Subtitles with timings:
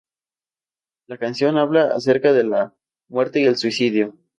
[1.05, 2.73] La canción habla acerca de la
[3.07, 4.15] muerte y el suicidio.